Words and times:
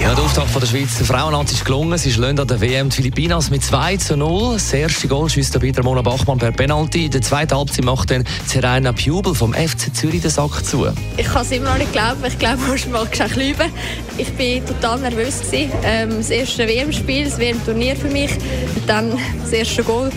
Ja, 0.00 0.14
Der 0.14 0.24
Auftakt 0.24 0.48
von 0.48 0.60
der 0.60 0.68
Schweizer 0.68 1.04
Frauennazi 1.04 1.54
ist 1.54 1.64
gelungen. 1.66 1.98
Sie 1.98 2.10
schlagen 2.10 2.40
an 2.40 2.48
der 2.48 2.60
WM 2.60 2.88
die 2.88 2.96
Philippinas 2.96 3.50
mit 3.50 3.62
2 3.62 3.98
zu 3.98 4.16
0. 4.16 4.54
Das 4.54 4.72
erste 4.72 5.06
Goal 5.06 5.28
schießt 5.28 5.54
der 5.54 5.84
Mona 5.84 6.00
Bachmann 6.00 6.38
per 6.38 6.50
Penalty. 6.50 7.06
In 7.06 7.10
der 7.10 7.20
zweiten 7.20 7.54
Halbzeit 7.54 7.84
macht 7.84 8.10
dann 8.10 8.24
Serena 8.46 8.92
Pjubel 8.92 9.34
vom 9.34 9.52
FC 9.52 9.94
Zürich 9.94 10.22
den 10.22 10.30
Sack 10.30 10.64
zu. 10.64 10.86
Ich 11.18 11.26
kann 11.26 11.42
es 11.42 11.50
immer 11.50 11.70
noch 11.70 11.78
nicht 11.78 11.92
glauben. 11.92 12.24
Ich 12.26 12.38
glaube, 12.38 12.58
manchmal 12.66 13.06
kannst 13.10 13.36
du 13.36 13.40
lügen. 13.40 13.70
Ich 14.16 14.28
war 14.38 14.66
total 14.66 15.00
nervös. 15.00 15.40
Ähm, 15.52 16.10
das 16.16 16.30
erste 16.30 16.66
WM-Spiel, 16.66 17.24
das 17.24 17.38
WM-Turnier 17.38 17.94
für 17.94 18.08
mich. 18.08 18.30
Und 18.74 18.88
dann 18.88 19.12
das 19.42 19.52
erste 19.52 19.84
Goal. 19.84 20.10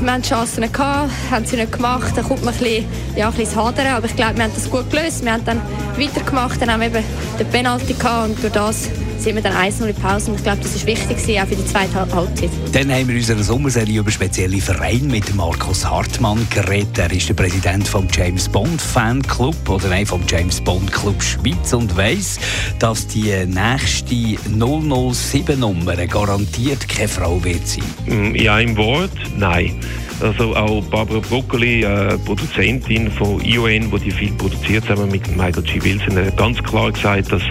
Wir 0.00 0.12
hatten 0.12 0.22
Chancen, 0.22 0.70
gehabt, 0.70 1.10
haben 1.30 1.46
sie 1.46 1.56
nicht 1.56 1.72
gemacht. 1.72 2.12
Dann 2.14 2.24
kommt 2.24 2.44
man 2.44 2.52
ein 2.52 2.60
bisschen, 2.60 2.84
ja, 3.16 3.28
ein 3.28 3.34
bisschen 3.34 3.56
Hadern. 3.56 3.86
Aber 3.86 4.06
ich 4.06 4.14
glaube, 4.14 4.36
wir 4.36 4.44
haben 4.44 4.54
das 4.54 4.68
gut 4.68 4.90
gelöst. 4.90 5.24
Wir 5.24 5.32
haben 5.32 5.44
dann 5.44 5.62
weitergemacht. 5.96 6.60
Dann 6.60 6.70
haben 6.70 6.80
wir 6.80 6.88
eben 6.88 7.04
den 7.38 7.48
Penalty 7.48 7.94
gehabt 7.94 8.28
und 8.28 8.42
durch 8.42 8.52
das 8.52 8.88
sind 9.22 9.36
wir 9.36 9.42
dann 9.42 9.54
1-0 9.54 9.86
in 9.86 9.94
Pause. 9.94 10.30
Und 10.30 10.38
ich 10.38 10.42
glaube, 10.42 10.62
das 10.62 10.74
ist 10.74 10.84
wichtig 10.84 11.40
auch 11.40 11.46
für 11.46 11.54
die 11.54 11.64
zweite 11.64 11.94
Halbzeit. 11.94 12.50
Dann 12.72 12.90
haben 12.90 13.06
wir 13.06 13.14
in 13.14 13.20
unserer 13.20 13.42
Sommerserie 13.42 14.00
über 14.00 14.10
spezielle 14.10 14.60
Vereine 14.60 15.04
mit 15.04 15.34
Markus 15.36 15.88
Hartmann 15.88 16.46
geredet. 16.50 16.98
Er 16.98 17.12
ist 17.12 17.28
der 17.28 17.34
Präsident 17.34 17.86
vom 17.86 18.08
James 18.10 18.48
Bond 18.48 18.82
Fanclub 18.82 19.68
oder 19.68 19.88
nein, 19.88 20.06
vom 20.06 20.22
James 20.28 20.60
Bond 20.60 20.92
Club 20.92 21.22
Schweiz 21.22 21.72
und 21.72 21.96
weiss, 21.96 22.40
dass 22.80 23.06
die 23.06 23.32
nächste 23.46 24.14
007 24.14 25.60
Nummer 25.60 25.94
garantiert 26.06 26.88
keine 26.88 27.08
Frau 27.08 27.42
wird 27.44 27.66
sein. 27.66 27.84
Mm, 28.06 28.34
in 28.34 28.48
einem 28.48 28.76
Wort, 28.76 29.12
nein. 29.36 29.78
Also 30.20 30.54
auch 30.54 30.82
Barbara 30.84 31.18
Broccoli, 31.18 31.82
äh, 31.82 32.16
Produzentin 32.18 33.10
von 33.10 33.40
ION, 33.40 33.90
die 33.90 33.98
die 34.04 34.10
Film 34.10 34.36
produziert 34.36 34.84
zusammen 34.86 35.10
mit 35.10 35.28
Michael 35.36 35.62
G. 35.62 35.82
Wilson, 35.82 36.16
hat 36.16 36.36
ganz 36.36 36.62
klar 36.62 36.92
gesagt, 36.92 37.32
dass 37.32 37.42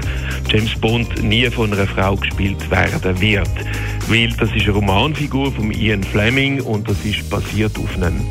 James 0.49 0.75
Bond 0.79 1.23
nie 1.23 1.49
von 1.49 1.73
einer 1.73 1.87
Frau 1.87 2.15
gespielt 2.15 2.69
werden 2.71 3.19
wird. 3.21 3.49
Weil 4.07 4.29
das 4.29 4.49
ist 4.55 4.63
eine 4.63 4.71
Romanfigur 4.71 5.51
von 5.51 5.71
Ian 5.71 6.03
Fleming 6.03 6.61
und 6.61 6.89
das 6.89 7.03
ist 7.05 7.29
basiert 7.29 7.77
auf 7.77 7.95
einem 7.95 8.21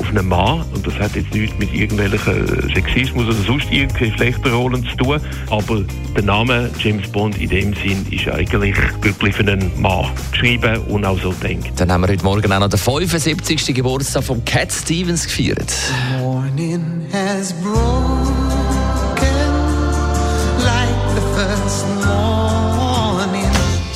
auf 0.00 0.08
einen 0.08 0.28
Mann. 0.28 0.64
Und 0.74 0.86
das 0.86 0.94
hat 0.98 1.14
jetzt 1.14 1.32
nichts 1.34 1.56
mit 1.58 1.72
irgendwelchen 1.72 2.70
Sexismus 2.74 3.26
oder 3.26 3.34
sonst 3.46 3.70
irgendwelchen 3.70 4.16
Geschlechterrollen 4.16 4.86
zu 4.86 4.96
tun. 4.96 5.20
Aber 5.50 5.82
der 6.16 6.22
Name 6.22 6.70
James 6.78 7.08
Bond 7.08 7.38
in 7.38 7.48
dem 7.48 7.74
Sinn 7.74 8.06
ist 8.10 8.28
eigentlich 8.28 8.76
wirklich 9.02 9.34
für 9.34 9.42
einen 9.42 9.70
Mann 9.80 10.06
geschrieben 10.32 10.78
und 10.88 11.04
auch 11.04 11.20
so 11.20 11.32
denkt. 11.32 11.78
Dann 11.78 11.92
haben 11.92 12.02
wir 12.02 12.08
heute 12.08 12.24
Morgen 12.24 12.52
auch 12.52 12.60
noch 12.60 12.68
den 12.68 12.78
75. 12.78 13.74
Geburtstag 13.74 14.24
von 14.24 14.44
Cat 14.44 14.72
Stevens 14.72 15.24
gefeiert. 15.24 15.72
Morning 16.18 17.06
has 17.12 17.52
broken 17.62 18.39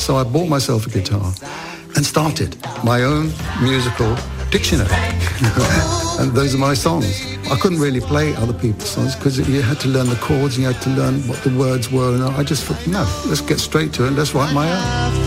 So 0.04 0.16
I 0.16 0.22
bought 0.22 0.50
myself 0.50 0.86
a 0.86 0.90
guitar 0.90 1.32
and 1.96 2.04
started 2.04 2.58
my 2.84 3.04
own 3.04 3.32
musical 3.62 4.14
dictionary. 4.50 4.90
and 6.20 6.30
those 6.32 6.54
are 6.54 6.58
my 6.58 6.74
songs. 6.74 7.24
I 7.50 7.56
couldn't 7.56 7.80
really 7.80 8.02
play 8.02 8.36
other 8.36 8.52
people's 8.52 8.90
songs 8.90 9.16
because 9.16 9.38
you 9.48 9.62
had 9.62 9.80
to 9.80 9.88
learn 9.88 10.10
the 10.10 10.16
chords 10.16 10.56
and 10.56 10.66
you 10.66 10.72
had 10.74 10.82
to 10.82 10.90
learn 10.90 11.26
what 11.26 11.42
the 11.42 11.58
words 11.58 11.90
were. 11.90 12.16
And 12.16 12.22
I 12.22 12.42
just 12.42 12.64
thought, 12.64 12.86
no, 12.86 13.04
let's 13.28 13.40
get 13.40 13.58
straight 13.58 13.94
to 13.94 14.04
it 14.04 14.08
and 14.08 14.16
let's 14.18 14.34
write 14.34 14.52
my 14.52 14.70
own. 14.70 15.26